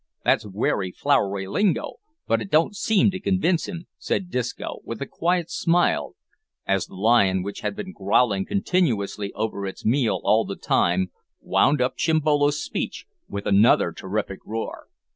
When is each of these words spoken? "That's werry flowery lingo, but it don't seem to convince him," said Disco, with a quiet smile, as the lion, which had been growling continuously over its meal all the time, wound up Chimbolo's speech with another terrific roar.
"That's 0.23 0.47
werry 0.47 0.91
flowery 0.91 1.45
lingo, 1.45 1.97
but 2.25 2.41
it 2.41 2.49
don't 2.49 2.75
seem 2.75 3.11
to 3.11 3.19
convince 3.19 3.67
him," 3.67 3.85
said 3.99 4.31
Disco, 4.31 4.79
with 4.83 4.99
a 4.99 5.05
quiet 5.05 5.51
smile, 5.51 6.15
as 6.65 6.87
the 6.87 6.95
lion, 6.95 7.43
which 7.43 7.59
had 7.59 7.75
been 7.75 7.91
growling 7.95 8.47
continuously 8.47 9.31
over 9.33 9.67
its 9.67 9.85
meal 9.85 10.19
all 10.23 10.43
the 10.43 10.55
time, 10.55 11.11
wound 11.39 11.81
up 11.81 11.97
Chimbolo's 11.97 12.63
speech 12.63 13.05
with 13.29 13.45
another 13.45 13.91
terrific 13.91 14.39
roar. 14.43 14.87